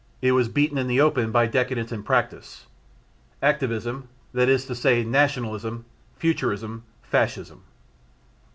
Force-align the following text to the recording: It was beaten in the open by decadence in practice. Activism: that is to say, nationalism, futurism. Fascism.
It 0.19 0.31
was 0.31 0.49
beaten 0.49 0.79
in 0.79 0.87
the 0.87 0.99
open 0.99 1.31
by 1.31 1.45
decadence 1.45 1.91
in 1.91 2.01
practice. 2.01 2.65
Activism: 3.39 4.07
that 4.33 4.49
is 4.49 4.65
to 4.65 4.73
say, 4.73 5.03
nationalism, 5.03 5.85
futurism. 6.17 6.85
Fascism. 7.03 7.61